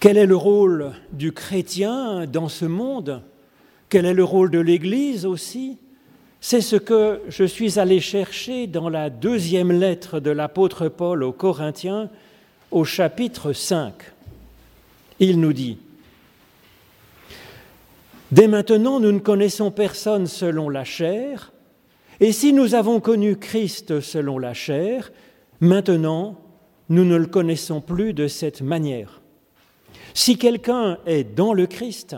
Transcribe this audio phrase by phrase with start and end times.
[0.00, 3.22] Quel est le rôle du chrétien dans ce monde?
[3.88, 5.78] Quel est le rôle de l'Église aussi?
[6.40, 11.32] C'est ce que je suis allé chercher dans la deuxième lettre de l'apôtre Paul aux
[11.32, 12.10] Corinthiens
[12.70, 13.92] au chapitre 5.
[15.18, 15.78] Il nous dit,
[18.30, 21.52] Dès maintenant, nous ne connaissons personne selon la chair,
[22.20, 25.10] et si nous avons connu Christ selon la chair,
[25.58, 26.38] maintenant,
[26.88, 29.17] nous ne le connaissons plus de cette manière.
[30.14, 32.16] Si quelqu'un est dans le Christ,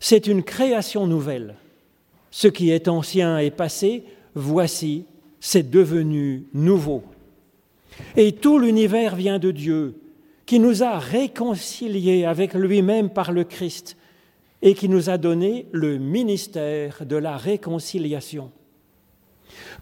[0.00, 1.56] c'est une création nouvelle.
[2.30, 5.04] Ce qui est ancien est passé, voici,
[5.40, 7.02] c'est devenu nouveau.
[8.16, 10.00] Et tout l'univers vient de Dieu,
[10.44, 13.96] qui nous a réconciliés avec lui-même par le Christ
[14.62, 18.50] et qui nous a donné le ministère de la réconciliation.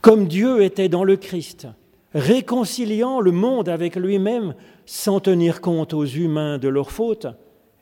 [0.00, 1.69] Comme Dieu était dans le Christ,
[2.14, 4.55] réconciliant le monde avec lui-même
[4.86, 7.27] sans tenir compte aux humains de leurs fautes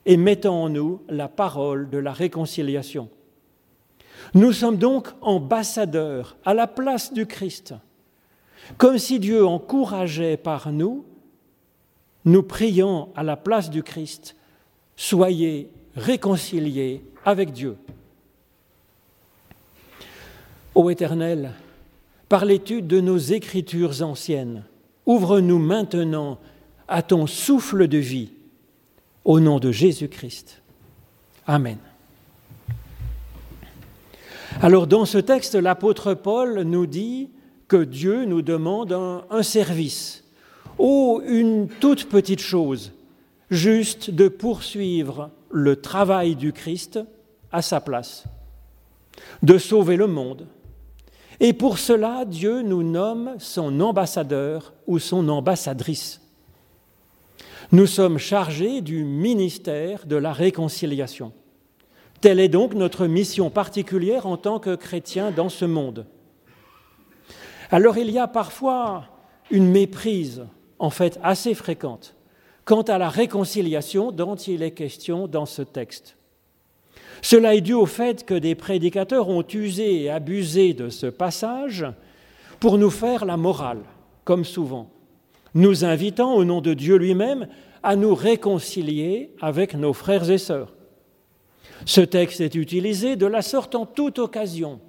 [0.06, 3.08] et mettant en nous la parole de la réconciliation.
[4.34, 7.74] Nous sommes donc ambassadeurs à la place du Christ.
[8.78, 11.04] Comme si Dieu encourageait par nous,
[12.24, 14.36] nous prions à la place du Christ,
[14.96, 17.76] soyez réconciliés avec Dieu.
[20.74, 21.52] Ô Éternel,
[22.32, 24.64] par l'étude de nos écritures anciennes,
[25.04, 26.38] ouvre-nous maintenant
[26.88, 28.30] à ton souffle de vie,
[29.26, 30.62] au nom de Jésus-Christ.
[31.46, 31.76] Amen.
[34.62, 37.28] Alors dans ce texte, l'apôtre Paul nous dit
[37.68, 40.24] que Dieu nous demande un, service,
[40.78, 42.92] ou une toute petite chose,
[43.50, 46.98] juste de poursuivre le travail du Christ
[47.52, 48.24] à sa place,
[49.42, 50.46] de sauver le monde.
[51.44, 56.20] Et pour cela, Dieu nous nomme son ambassadeur ou son ambassadrice.
[57.72, 61.32] Nous sommes chargés du ministère de la réconciliation.
[62.20, 66.06] Telle est donc notre mission particulière en tant que chrétiens dans ce monde.
[67.72, 69.06] Alors il y a parfois
[69.50, 70.46] une méprise,
[70.78, 72.14] en fait assez fréquente,
[72.64, 76.16] quant à la réconciliation dont il est question dans ce texte.
[77.22, 81.86] Cela est dû au fait que des prédicateurs ont usé et abusé de ce passage
[82.58, 83.82] pour nous faire la morale,
[84.24, 84.90] comme souvent,
[85.54, 87.46] nous invitant au nom de Dieu lui-même
[87.84, 90.74] à nous réconcilier avec nos frères et sœurs.
[91.86, 94.80] Ce texte est utilisé de la sorte en toute occasion,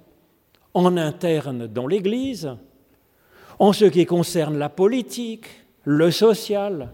[0.74, 2.50] en interne dans l'Église,
[3.60, 5.46] en ce qui concerne la politique,
[5.84, 6.90] le social,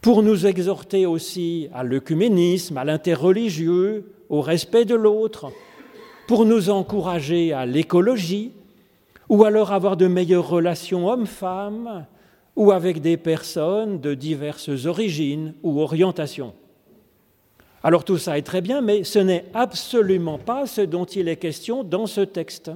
[0.00, 5.52] pour nous exhorter aussi à l'œcuménisme, à l'interreligieux, au respect de l'autre,
[6.26, 8.52] pour nous encourager à l'écologie,
[9.28, 12.06] ou alors avoir de meilleures relations hommes-femmes,
[12.56, 16.54] ou avec des personnes de diverses origines ou orientations.
[17.82, 21.36] Alors tout ça est très bien, mais ce n'est absolument pas ce dont il est
[21.36, 22.70] question dans ce texte.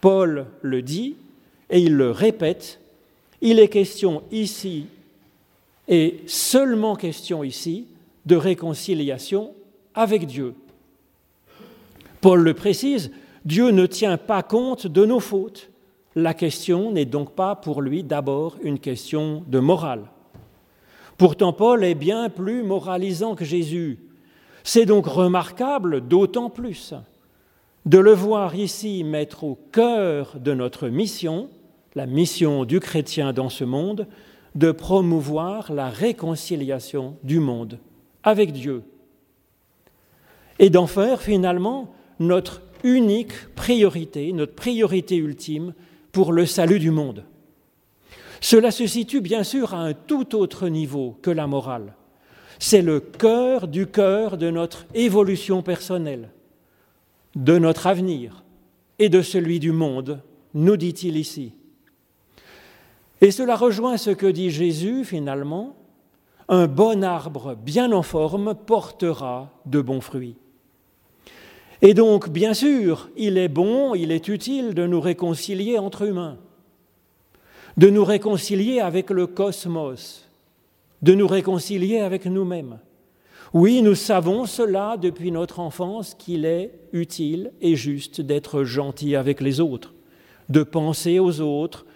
[0.00, 1.16] Paul le dit
[1.70, 2.80] et il le répète,
[3.40, 4.86] il est question ici
[5.88, 7.86] et seulement question ici
[8.26, 9.52] de réconciliation
[9.96, 10.54] avec Dieu.
[12.20, 13.10] Paul le précise,
[13.44, 15.70] Dieu ne tient pas compte de nos fautes.
[16.14, 20.04] La question n'est donc pas pour lui d'abord une question de morale.
[21.18, 23.98] Pourtant, Paul est bien plus moralisant que Jésus.
[24.64, 26.94] C'est donc remarquable d'autant plus
[27.86, 31.48] de le voir ici mettre au cœur de notre mission,
[31.94, 34.08] la mission du chrétien dans ce monde,
[34.56, 37.78] de promouvoir la réconciliation du monde
[38.24, 38.82] avec Dieu
[40.58, 45.74] et d'en faire finalement notre unique priorité, notre priorité ultime
[46.12, 47.24] pour le salut du monde.
[48.40, 51.94] Cela se situe bien sûr à un tout autre niveau que la morale.
[52.58, 56.30] C'est le cœur du cœur de notre évolution personnelle,
[57.34, 58.44] de notre avenir
[58.98, 60.22] et de celui du monde,
[60.54, 61.52] nous dit-il ici.
[63.20, 65.76] Et cela rejoint ce que dit Jésus finalement,
[66.48, 70.36] un bon arbre bien en forme portera de bons fruits.
[71.82, 76.38] Et donc, bien sûr, il est bon, il est utile de nous réconcilier entre humains,
[77.76, 80.26] de nous réconcilier avec le cosmos,
[81.02, 82.78] de nous réconcilier avec nous-mêmes.
[83.52, 89.40] Oui, nous savons cela depuis notre enfance qu'il est utile et juste d'être gentil avec
[89.40, 89.94] les autres,
[90.48, 91.86] de penser aux autres,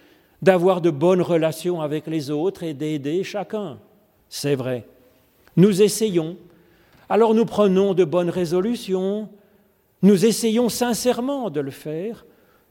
[0.41, 3.79] d'avoir de bonnes relations avec les autres et d'aider chacun.
[4.29, 4.87] C'est vrai.
[5.57, 6.37] Nous essayons.
[7.09, 9.27] Alors nous prenons de bonnes résolutions,
[10.01, 12.25] nous essayons sincèrement de le faire,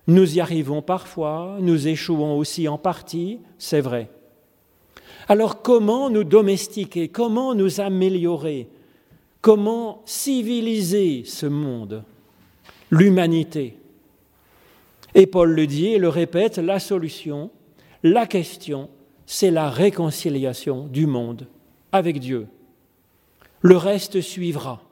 [0.07, 4.11] nous y arrivons parfois, nous échouons aussi en partie, c'est vrai.
[5.29, 8.69] Alors comment nous domestiquer, comment nous améliorer,
[9.41, 12.03] comment civiliser ce monde,
[12.91, 13.77] l'humanité?
[15.15, 17.51] Et Paul le dit et le répète, la solution,
[18.03, 18.89] la question,
[19.27, 21.47] c'est la réconciliation du monde
[21.93, 22.49] avec Dieu.
[23.61, 24.83] Le reste suivra.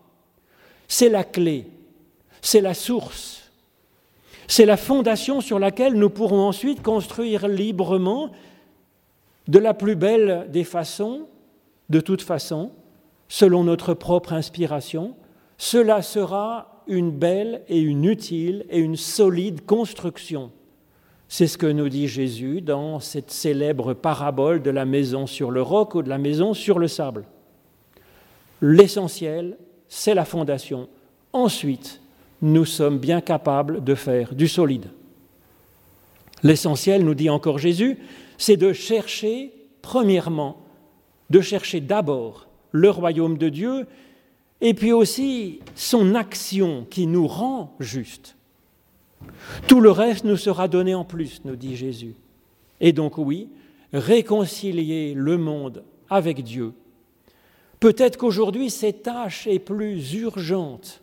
[0.87, 1.67] C'est la clé,
[2.43, 3.51] c'est la source,
[4.47, 8.31] c'est la fondation sur laquelle nous pourrons ensuite construire librement,
[9.47, 11.23] de la plus belle des façons,
[11.89, 12.71] de toute façon,
[13.29, 15.15] selon notre propre inspiration.
[15.57, 20.51] Cela sera une belle et une utile et une solide construction
[21.29, 25.61] c'est ce que nous dit Jésus dans cette célèbre parabole de la maison sur le
[25.61, 27.25] roc ou de la maison sur le sable.
[28.63, 29.59] L'essentiel,
[29.89, 30.89] c'est la fondation.
[31.35, 32.01] Ensuite,
[32.43, 34.87] nous sommes bien capables de faire du solide.
[36.43, 37.99] L'essentiel, nous dit encore Jésus,
[38.37, 39.53] c'est de chercher,
[39.83, 40.59] premièrement,
[41.31, 43.87] de chercher d'abord le royaume de Dieu
[44.61, 48.37] et puis aussi son action qui nous rend justes.
[49.67, 52.15] Tout le reste nous sera donné en plus, nous dit Jésus.
[52.81, 53.49] Et donc oui,
[53.93, 56.73] réconcilier le monde avec Dieu.
[57.81, 61.01] Peut-être qu'aujourd'hui, cette tâche est plus urgente,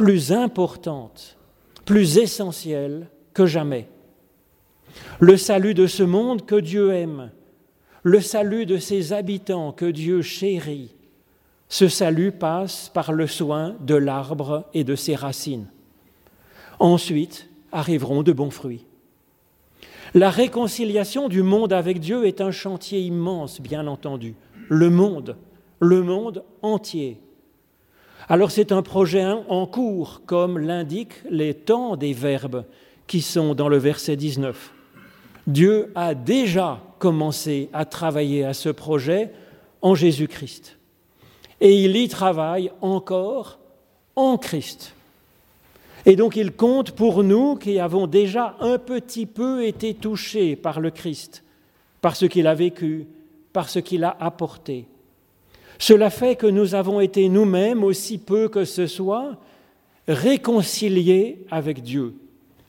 [0.00, 1.36] plus importante,
[1.84, 3.86] plus essentielle que jamais.
[5.18, 7.30] Le salut de ce monde que Dieu aime,
[8.02, 10.94] le salut de ses habitants que Dieu chérit,
[11.68, 15.66] ce salut passe par le soin de l'arbre et de ses racines.
[16.78, 18.86] Ensuite arriveront de bons fruits.
[20.14, 24.34] La réconciliation du monde avec Dieu est un chantier immense, bien entendu.
[24.70, 25.36] Le monde,
[25.78, 27.20] le monde entier.
[28.30, 32.64] Alors c'est un projet en cours, comme l'indiquent les temps des verbes
[33.08, 34.72] qui sont dans le verset 19.
[35.48, 39.32] Dieu a déjà commencé à travailler à ce projet
[39.82, 40.78] en Jésus-Christ.
[41.60, 43.58] Et il y travaille encore
[44.14, 44.94] en Christ.
[46.06, 50.78] Et donc il compte pour nous qui avons déjà un petit peu été touchés par
[50.78, 51.42] le Christ,
[52.00, 53.08] par ce qu'il a vécu,
[53.52, 54.86] par ce qu'il a apporté.
[55.80, 59.38] Cela fait que nous avons été nous-mêmes, aussi peu que ce soit,
[60.06, 62.14] réconciliés avec Dieu.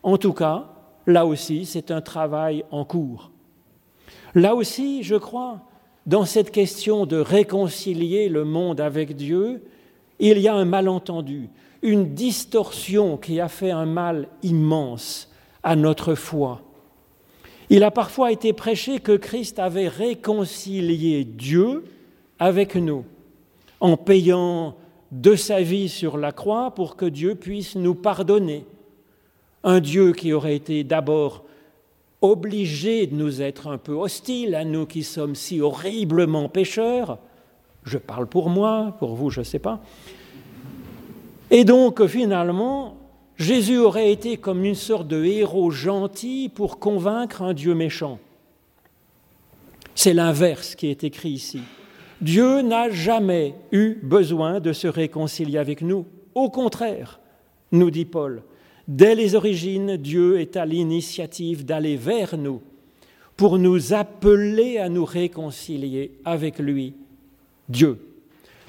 [0.02, 0.69] En tout cas,
[1.06, 3.31] là aussi, c'est un travail en cours.
[4.34, 5.60] Là aussi, je crois,
[6.08, 9.62] dans cette question de réconcilier le monde avec Dieu,
[10.19, 11.50] il y a un malentendu
[11.81, 15.30] une distorsion qui a fait un mal immense
[15.64, 16.62] à notre foi.
[17.69, 21.84] Il a parfois été prêché que Christ avait réconcilié Dieu
[22.42, 23.06] avec nous
[23.80, 24.76] en payant
[25.12, 28.66] de sa vie sur la croix pour que Dieu puisse nous pardonner.
[29.64, 31.46] Un Dieu qui aurait été d'abord
[32.20, 37.20] obligé de nous être un peu hostile à nous qui sommes si horriblement pécheurs.
[37.84, 39.80] Je parle pour moi, pour vous, je ne sais pas.
[41.52, 42.98] Et donc, finalement,
[43.38, 48.18] Jésus aurait été comme une sorte de héros gentil pour convaincre un Dieu méchant.
[49.94, 51.62] C'est l'inverse qui est écrit ici.
[52.21, 56.06] Dieu n'a jamais eu besoin de se réconcilier avec nous.
[56.35, 57.19] Au contraire,
[57.71, 58.44] nous dit Paul,
[58.88, 62.62] dès les origines, Dieu est à l'initiative d'aller vers nous
[63.35, 66.94] pour nous appeler à nous réconcilier avec lui,
[67.68, 67.97] Dieu.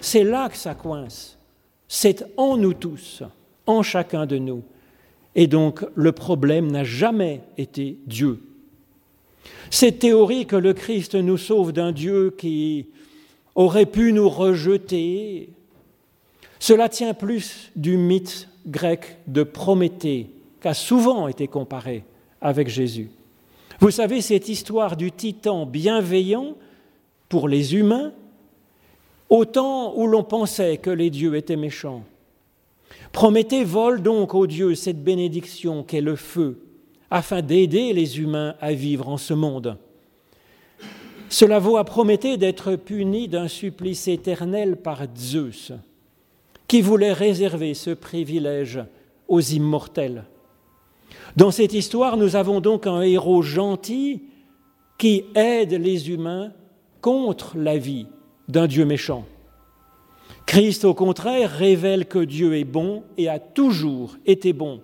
[0.00, 1.38] C'est là que ça coince.
[1.88, 3.22] C'est en nous tous,
[3.66, 4.62] en chacun de nous.
[5.34, 8.40] Et donc le problème n'a jamais été Dieu.
[9.70, 12.86] Cette théorie que le Christ nous sauve d'un Dieu qui
[13.54, 15.50] aurait pu nous rejeter,
[16.58, 20.30] cela tient plus du mythe grec de Prométhée,
[20.60, 22.04] qui a souvent été comparé
[22.40, 23.10] avec Jésus.
[23.80, 26.54] Vous savez, cette histoire du titan bienveillant
[27.28, 28.12] pour les humains
[29.28, 32.04] au temps où l'on pensait que les dieux étaient méchants.
[33.12, 36.60] Prométhée vole donc aux dieux cette bénédiction qu'est le feu,
[37.10, 39.78] afin d'aider les humains à vivre en ce monde.
[41.32, 45.72] Cela vaut à Prométhée d'être puni d'un supplice éternel par Zeus,
[46.68, 48.84] qui voulait réserver ce privilège
[49.28, 50.24] aux immortels.
[51.34, 54.24] Dans cette histoire, nous avons donc un héros gentil
[54.98, 56.52] qui aide les humains
[57.00, 58.08] contre la vie
[58.48, 59.24] d'un Dieu méchant.
[60.44, 64.82] Christ, au contraire, révèle que Dieu est bon et a toujours été bon.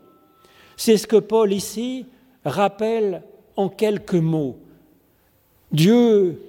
[0.79, 2.07] C'est ce que Paul ici
[2.43, 3.23] rappelle
[3.55, 4.57] en quelques mots.
[5.73, 6.41] Dieu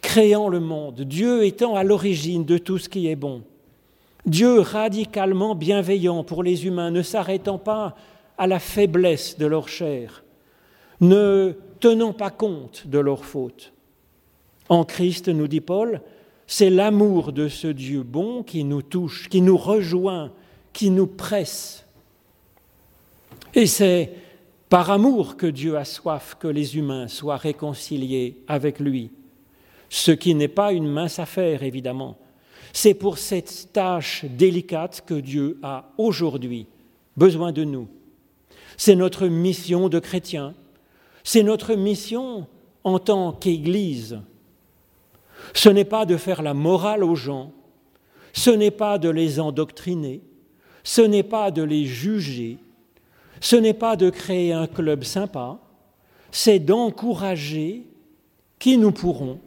[0.00, 3.42] créant le monde, Dieu étant à l'origine de tout ce qui est bon,
[4.26, 7.96] Dieu radicalement bienveillant pour les humains, ne s'arrêtant pas
[8.38, 10.24] à la faiblesse de leur chair,
[11.00, 13.72] ne tenant pas compte de leurs fautes.
[14.68, 16.00] En Christ, nous dit Paul,
[16.46, 20.30] c'est l'amour de ce Dieu bon qui nous touche, qui nous rejoint,
[20.72, 21.84] qui nous presse.
[23.54, 24.12] Et c'est
[24.72, 29.10] par amour que Dieu a soif que les humains soient réconciliés avec lui.
[29.90, 32.16] Ce qui n'est pas une mince affaire, évidemment.
[32.72, 36.68] C'est pour cette tâche délicate que Dieu a aujourd'hui
[37.18, 37.86] besoin de nous.
[38.78, 40.54] C'est notre mission de chrétien.
[41.22, 42.46] C'est notre mission
[42.82, 44.20] en tant qu'Église.
[45.52, 47.52] Ce n'est pas de faire la morale aux gens,
[48.32, 50.22] ce n'est pas de les endoctriner,
[50.82, 52.56] ce n'est pas de les juger,
[53.42, 55.58] ce n'est pas de créer un club sympa,
[56.30, 57.82] c'est d'encourager
[58.60, 59.40] qui nous pourrons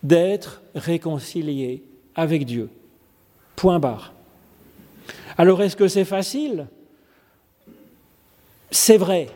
[0.00, 1.82] d'être réconciliés
[2.14, 2.70] avec Dieu.
[3.56, 4.14] Point barre.
[5.36, 6.68] Alors est-ce que c'est facile?
[8.70, 9.28] C'est vrai.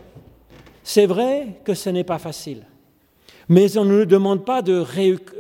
[0.85, 2.67] C'est vrai que ce n'est pas facile.
[3.49, 4.85] Mais on ne nous demande pas de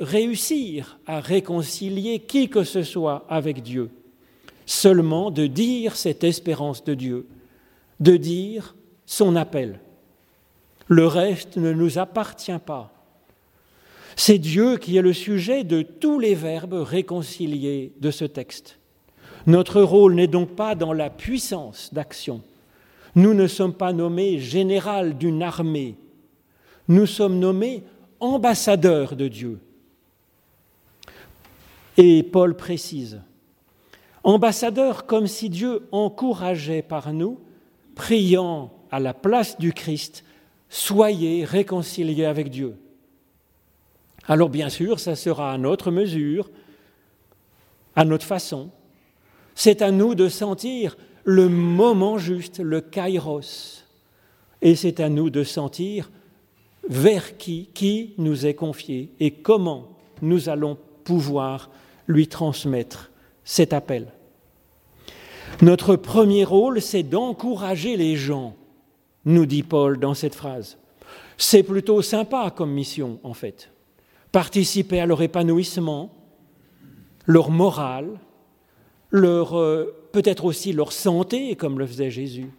[0.00, 3.90] réussir à réconcilier qui que ce soit avec Dieu,
[4.66, 7.26] seulement de dire cette espérance de Dieu,
[8.00, 8.74] de dire
[9.06, 9.80] son appel.
[10.88, 12.92] Le reste ne nous appartient pas.
[14.16, 18.78] C'est Dieu qui est le sujet de tous les verbes réconciliés de ce texte.
[19.46, 22.42] Notre rôle n'est donc pas dans la puissance d'action.
[23.14, 25.96] Nous ne sommes pas nommés général d'une armée.
[26.88, 27.84] Nous sommes nommés
[28.18, 29.58] ambassadeurs de Dieu.
[31.96, 33.20] Et Paul précise,
[34.22, 37.38] ambassadeurs comme si Dieu encourageait par nous,
[38.00, 40.24] priant à la place du Christ,
[40.70, 42.76] soyez réconciliés avec Dieu.
[44.26, 46.50] Alors bien sûr, ça sera à notre mesure,
[47.94, 48.70] à notre façon.
[49.54, 53.84] C'est à nous de sentir le moment juste, le kairos.
[54.62, 56.10] Et c'est à nous de sentir
[56.88, 59.88] vers qui, qui nous est confié et comment
[60.22, 61.70] nous allons pouvoir
[62.06, 63.10] lui transmettre
[63.44, 64.06] cet appel.
[65.62, 68.54] Notre premier rôle, c'est d'encourager les gens,
[69.24, 70.78] nous dit Paul dans cette phrase.
[71.36, 73.70] C'est plutôt sympa comme mission, en fait
[74.32, 76.12] participer à leur épanouissement,
[77.26, 78.18] leur morale,
[79.10, 82.50] leur, euh, peut-être aussi leur santé, comme le faisait Jésus.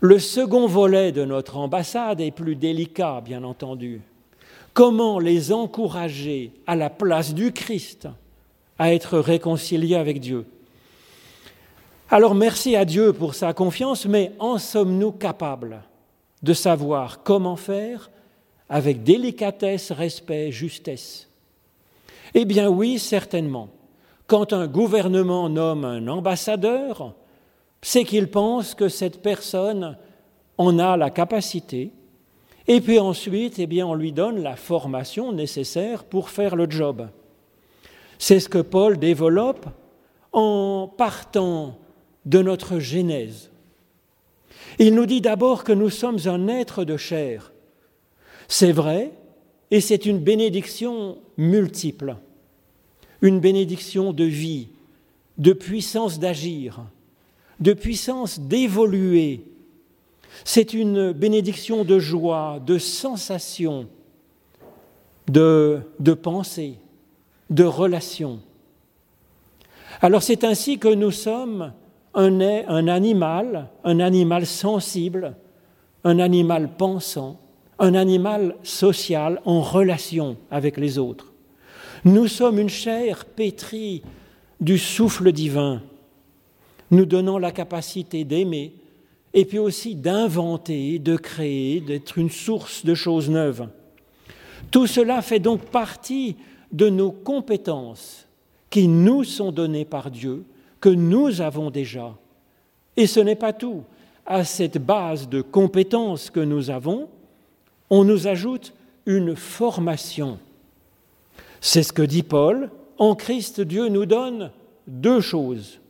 [0.00, 4.00] Le second volet de notre ambassade est plus délicat, bien entendu.
[4.74, 8.08] Comment les encourager à la place du Christ
[8.78, 10.46] à être réconciliés avec Dieu?
[12.10, 15.82] Alors merci à Dieu pour sa confiance, mais en sommes-nous capables
[16.42, 18.10] de savoir comment faire
[18.70, 21.28] avec délicatesse, respect, justesse?
[22.32, 23.68] Eh bien oui, certainement.
[24.26, 27.12] Quand un gouvernement nomme un ambassadeur,
[27.82, 29.98] c'est qu'il pense que cette personne
[30.56, 31.92] en a la capacité,
[32.66, 37.08] et puis ensuite, eh bien, on lui donne la formation nécessaire pour faire le job.
[38.18, 39.66] C'est ce que Paul développe
[40.32, 41.76] en partant
[42.28, 43.50] de notre Genèse.
[44.78, 47.52] Il nous dit d'abord que nous sommes un être de chair,
[48.48, 49.12] c'est vrai,
[49.70, 52.16] et c'est une bénédiction multiple,
[53.22, 54.68] une bénédiction de vie,
[55.38, 56.84] de puissance d'agir,
[57.60, 59.44] de puissance d'évoluer.
[60.44, 63.88] C'est une bénédiction de joie, de sensation,
[65.28, 66.74] de, de pensée,
[67.48, 68.40] de relation.
[70.02, 71.72] Alors c'est ainsi que nous sommes
[72.18, 75.36] un, un animal, un animal sensible,
[76.02, 77.40] un animal pensant,
[77.78, 81.32] un animal social en relation avec les autres.
[82.04, 84.02] Nous sommes une chair pétrie
[84.60, 85.80] du souffle divin,
[86.90, 88.72] nous donnant la capacité d'aimer
[89.32, 93.68] et puis aussi d'inventer, de créer, d'être une source de choses neuves.
[94.72, 96.36] Tout cela fait donc partie
[96.72, 98.26] de nos compétences
[98.70, 100.44] qui nous sont données par Dieu,
[100.80, 102.14] que nous avons déjà.
[102.96, 103.84] Et ce n'est pas tout.
[104.26, 107.08] À cette base de compétences que nous avons,
[107.90, 108.74] on nous ajoute
[109.06, 110.38] une formation.
[111.60, 112.70] C'est ce que dit Paul.
[112.98, 114.50] En Christ, Dieu nous donne
[114.86, 115.80] deux choses.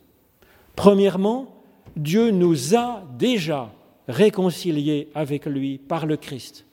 [0.75, 1.47] Premièrement,
[1.95, 3.71] Dieu nous a déjà
[4.07, 6.65] réconciliés avec lui par le Christ.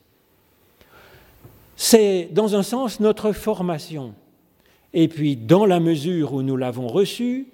[1.75, 4.13] C'est dans un sens notre formation.
[4.93, 7.47] Et puis, dans la mesure où nous l'avons reçu,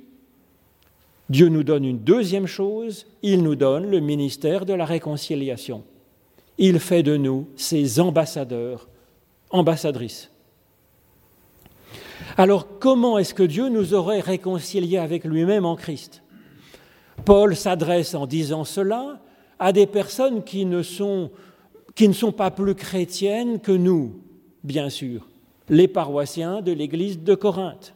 [1.29, 5.83] Dieu nous donne une deuxième chose, il nous donne le ministère de la réconciliation
[6.57, 8.87] il fait de nous ses ambassadeurs,
[9.49, 10.29] ambassadrices.
[12.37, 16.23] Alors comment est-ce que Dieu nous aurait réconciliés avec lui-même en Christ?
[17.25, 19.21] Paul s'adresse en disant cela
[19.59, 21.31] à des personnes qui ne, sont,
[21.95, 24.19] qui ne sont pas plus chrétiennes que nous,
[24.63, 25.27] bien sûr.
[25.69, 27.93] les paroissiens de l'Église de Corinthe.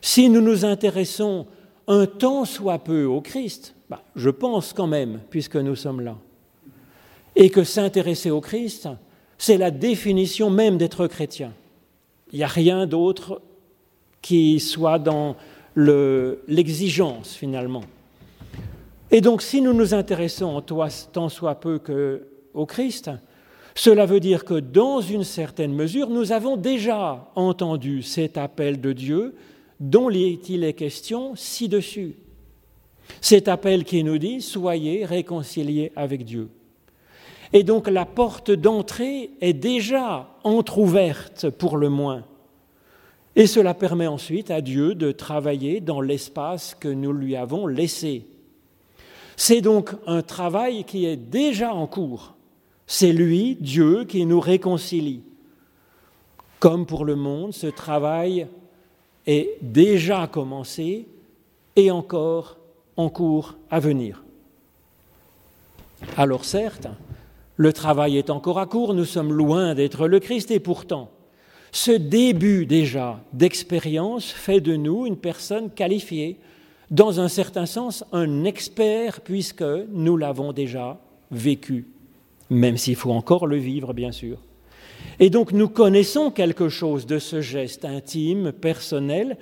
[0.00, 1.46] Si nous nous intéressons
[1.88, 6.16] un tant soit peu au Christ, bah, je pense quand même, puisque nous sommes là,
[7.34, 8.88] et que s'intéresser au Christ,
[9.38, 11.52] c'est la définition même d'être chrétien.
[12.32, 13.40] Il n'y a rien d'autre
[14.20, 15.36] qui soit dans
[15.76, 17.84] l'exigence finalement.
[19.10, 20.60] Et donc si nous nous intéressons
[21.12, 23.10] tant soit peu que au Christ,
[23.74, 28.92] cela veut dire que dans une certaine mesure, nous avons déjà entendu cet appel de
[28.92, 29.34] Dieu
[29.80, 32.16] dont il est question ci-dessus.
[33.20, 36.48] Cet appel qui nous dit Soyez réconciliés avec Dieu.
[37.52, 42.24] Et donc la porte d'entrée est déjà entr'ouverte pour le moins.
[43.36, 48.26] Et cela permet ensuite à Dieu de travailler dans l'espace que nous lui avons laissé.
[49.36, 52.34] C'est donc un travail qui est déjà en cours.
[52.86, 55.22] C'est lui, Dieu, qui nous réconcilie.
[56.58, 58.48] Comme pour le monde, ce travail
[59.28, 61.06] est déjà commencé
[61.76, 62.56] et encore
[62.96, 64.24] en cours à venir.
[66.16, 66.88] Alors certes,
[67.56, 71.10] le travail est encore à court, nous sommes loin d'être le Christ et pourtant,
[71.72, 76.38] ce début déjà d'expérience fait de nous une personne qualifiée,
[76.90, 80.98] dans un certain sens un expert, puisque nous l'avons déjà
[81.30, 81.86] vécu,
[82.48, 84.38] même s'il faut encore le vivre, bien sûr.
[85.20, 89.36] Et donc nous connaissons quelque chose de ce geste intime, personnel,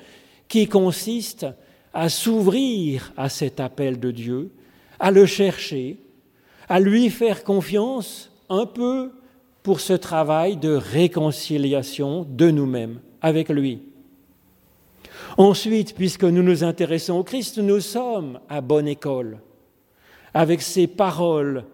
[0.49, 1.47] qui consiste
[1.93, 4.51] à s'ouvrir à cet appel de Dieu,
[4.99, 5.99] à le chercher,
[6.69, 9.13] à lui faire confiance un peu
[9.63, 13.83] pour ce travail de réconciliation de nous-mêmes avec lui.
[15.37, 19.39] Ensuite, puisque nous nous intéressons au Christ, nous sommes à bonne école,
[20.33, 21.65] avec ces paroles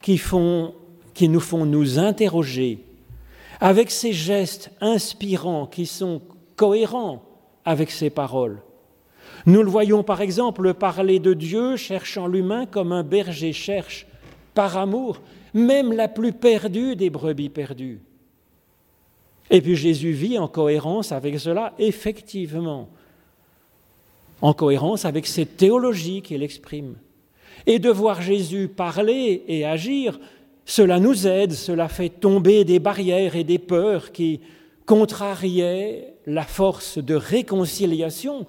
[0.00, 0.20] qui,
[1.14, 2.84] qui nous font nous interroger,
[3.60, 6.22] avec ces gestes inspirants qui sont
[6.56, 7.22] cohérents
[7.64, 8.62] avec ces paroles.
[9.46, 14.06] Nous le voyons par exemple parler de Dieu cherchant l'humain comme un berger cherche
[14.54, 15.20] par amour
[15.54, 18.00] même la plus perdue des brebis perdues.
[19.50, 22.88] Et puis Jésus vit en cohérence avec cela, effectivement,
[24.40, 26.96] en cohérence avec cette théologie qu'il exprime.
[27.66, 30.20] Et de voir Jésus parler et agir,
[30.68, 34.42] cela nous aide, cela fait tomber des barrières et des peurs qui
[34.84, 38.46] contrariaient la force de réconciliation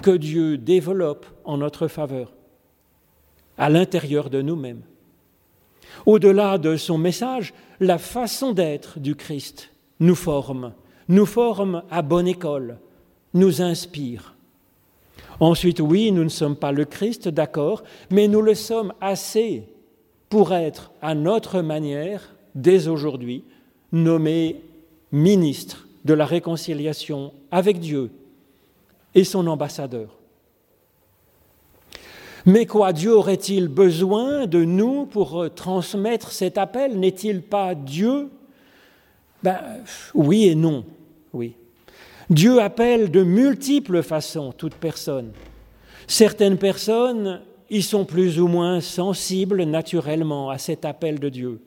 [0.00, 2.32] que Dieu développe en notre faveur,
[3.58, 4.82] à l'intérieur de nous-mêmes.
[6.06, 10.72] Au-delà de son message, la façon d'être du Christ nous forme,
[11.08, 12.78] nous forme à bonne école,
[13.34, 14.36] nous inspire.
[15.40, 19.64] Ensuite, oui, nous ne sommes pas le Christ, d'accord, mais nous le sommes assez
[20.28, 23.44] pour être, à notre manière, dès aujourd'hui,
[23.92, 24.62] nommé
[25.12, 28.10] ministre de la réconciliation avec Dieu
[29.14, 30.16] et son ambassadeur.
[32.44, 36.98] Mais quoi, Dieu aurait-il besoin de nous pour euh, transmettre cet appel?
[36.98, 38.30] N'est-il pas Dieu?
[39.42, 39.58] Ben,
[40.14, 40.84] Oui et non,
[41.32, 41.54] oui.
[42.30, 45.32] Dieu appelle de multiples façons toute personne.
[46.06, 51.60] Certaines personnes y sont plus ou moins sensibles naturellement à cet appel de Dieu.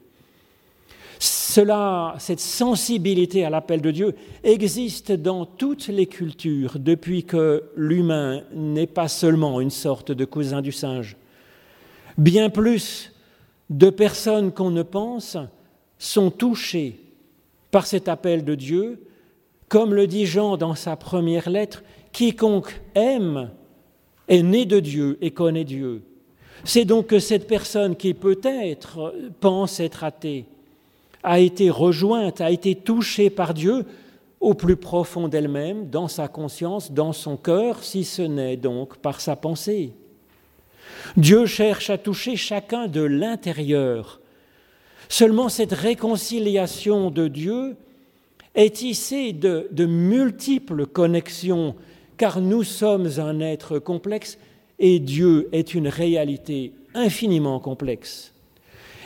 [1.20, 8.44] Cela, cette sensibilité à l'appel de Dieu existe dans toutes les cultures depuis que l'humain
[8.54, 11.18] n'est pas seulement une sorte de cousin du singe.
[12.18, 13.14] Bien plus
[13.70, 15.38] de personnes qu'on ne pense
[15.98, 17.00] sont touchées
[17.72, 19.06] par cet appel de Dieu,
[19.68, 23.52] comme le dit Jean dans sa première lettre, quiconque aime
[24.30, 26.04] est né de Dieu et connaît Dieu.
[26.64, 30.46] C'est donc que cette personne qui peut-être pense être athée,
[31.24, 33.86] a été rejointe, a été touchée par Dieu
[34.40, 39.20] au plus profond d'elle-même, dans sa conscience, dans son cœur, si ce n'est donc par
[39.20, 39.92] sa pensée.
[41.18, 44.22] Dieu cherche à toucher chacun de l'intérieur.
[45.10, 47.76] Seulement cette réconciliation de Dieu
[48.56, 51.76] est tissée de, de multiples connexions,
[52.20, 54.38] car nous sommes un être complexe
[54.78, 58.34] et Dieu est une réalité infiniment complexe.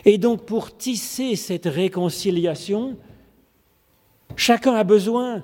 [0.03, 2.97] Et donc pour tisser cette réconciliation,
[4.35, 5.43] chacun a besoin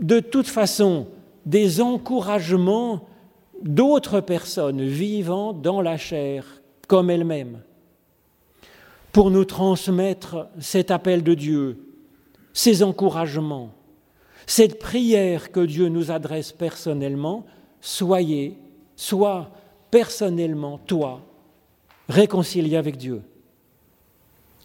[0.00, 1.06] de toute façon
[1.44, 3.06] des encouragements
[3.62, 7.60] d'autres personnes vivant dans la chair comme elles-mêmes,
[9.12, 11.78] pour nous transmettre cet appel de Dieu,
[12.54, 13.75] ces encouragements,
[14.46, 17.44] cette prière que Dieu nous adresse personnellement,
[17.80, 18.56] soyez,
[18.94, 19.50] sois
[19.90, 21.22] personnellement, toi,
[22.08, 23.22] réconcilié avec Dieu.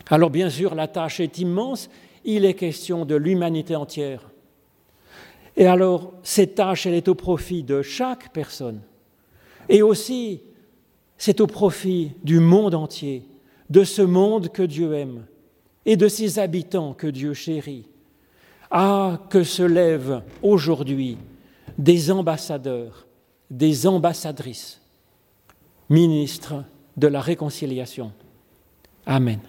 [0.08, 1.89] Alors bien sûr, la tâche est immense,
[2.24, 4.30] il est question de l'humanité entière.
[5.58, 8.82] Et alors, cette tâche, elle est au profit de chaque personne.
[9.67, 10.41] Et aussi,
[11.17, 13.26] c'est au profit du monde entier,
[13.70, 15.26] de ce monde que Dieu aime
[15.86, 17.88] et de ses habitants que Dieu chérit.
[18.71, 21.17] Ah, que se lèvent aujourd'hui
[21.77, 23.05] des ambassadeurs,
[23.49, 24.81] des ambassadrices,
[25.89, 26.63] ministres
[26.95, 28.13] de la réconciliation.
[29.05, 29.39] Amen.